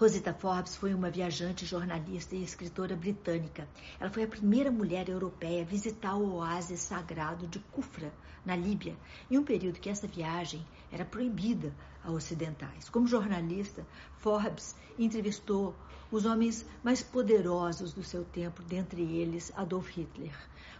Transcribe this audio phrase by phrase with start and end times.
[0.00, 3.68] Rosita Forbes foi uma viajante, jornalista e escritora britânica.
[4.00, 8.10] Ela foi a primeira mulher europeia a visitar o oásis sagrado de Kufra,
[8.42, 8.96] na Líbia,
[9.30, 11.70] em um período que essa viagem era proibida
[12.02, 12.88] a ocidentais.
[12.88, 13.86] Como jornalista,
[14.16, 15.76] Forbes entrevistou
[16.10, 20.32] os homens mais poderosos do seu tempo, dentre eles Adolf Hitler.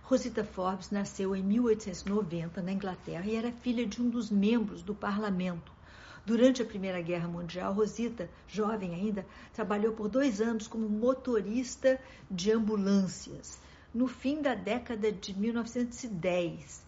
[0.02, 4.94] Rosita Forbes nasceu em 1890 na Inglaterra e era filha de um dos membros do
[4.94, 5.78] parlamento
[6.24, 11.98] Durante a Primeira Guerra Mundial, Rosita, jovem ainda, trabalhou por dois anos como motorista
[12.30, 13.58] de ambulâncias.
[13.92, 16.84] No fim da década de 1910,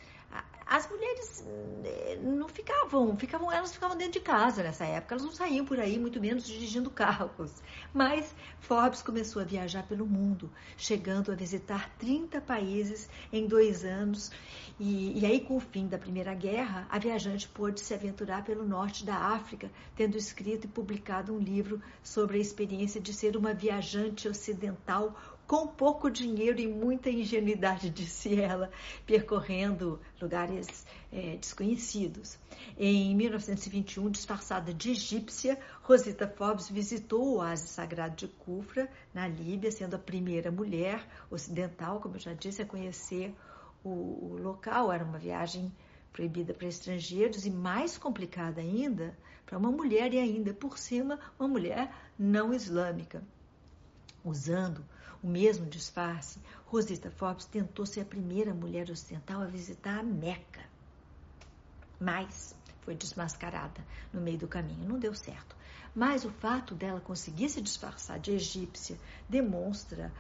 [0.67, 1.45] as mulheres
[1.85, 2.12] eh,
[2.93, 6.21] ficavam, ficavam, elas ficavam dentro de casa nessa época, elas não saíam por aí, muito
[6.21, 7.51] menos dirigindo carros.
[7.93, 14.31] Mas Forbes começou a viajar pelo mundo, chegando a visitar 30 países em dois anos.
[14.79, 18.67] E, e aí, com o fim da Primeira Guerra, a viajante pôde se aventurar pelo
[18.67, 23.55] norte da África, tendo escrito e publicado um livro sobre a experiência de ser uma
[23.55, 25.17] viajante ocidental
[25.53, 28.71] com pouco dinheiro e muita ingenuidade, disse ela,
[29.05, 32.39] percorrendo lugares é, desconhecidos.
[32.79, 39.71] Em 1921, disfarçada de egípcia, Rosita Forbes visitou o oásis sagrado de Kufra, na Líbia,
[39.71, 43.35] sendo a primeira mulher ocidental, como eu já disse, a conhecer
[43.85, 44.91] o, o local.
[44.91, 45.71] Era uma viagem
[46.15, 49.15] proibida para estrangeiros e mais complicada ainda
[49.45, 53.23] para uma mulher e ainda por cima uma mulher não islâmica.
[54.25, 54.83] Usando
[55.23, 60.65] o mesmo disfarce, Rosita Forbes tentou ser a primeira mulher ocidental a visitar a Meca.
[62.01, 65.55] Mas foi desmascarada no meio do caminho, não deu certo.
[65.95, 70.13] Mas o fato dela conseguir se disfarçar de egípcia demonstra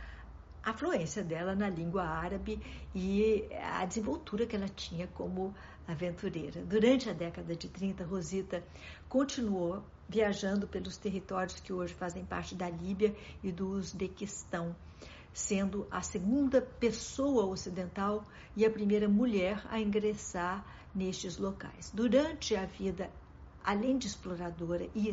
[0.62, 2.60] a fluência dela na língua árabe
[2.94, 5.54] e a desenvoltura que ela tinha como
[5.86, 6.62] aventureira.
[6.62, 8.62] Durante a década de 30, Rosita
[9.08, 14.76] continuou viajando pelos territórios que hoje fazem parte da Líbia e do Uzbequistão,
[15.32, 21.90] sendo a segunda pessoa ocidental e a primeira mulher a ingressar nestes locais.
[21.92, 23.10] Durante a vida,
[23.64, 25.08] além de exploradora e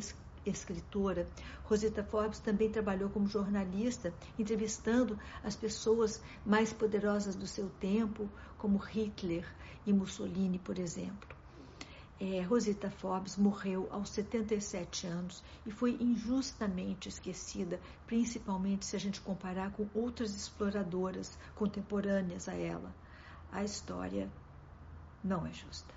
[0.51, 1.27] escritora,
[1.63, 8.77] Rosita Forbes também trabalhou como jornalista, entrevistando as pessoas mais poderosas do seu tempo, como
[8.77, 9.45] Hitler
[9.85, 11.39] e Mussolini, por exemplo.
[12.21, 19.21] É, Rosita Forbes morreu aos 77 anos e foi injustamente esquecida, principalmente se a gente
[19.21, 22.93] comparar com outras exploradoras contemporâneas a ela.
[23.49, 24.29] A história
[25.23, 25.93] não é justa.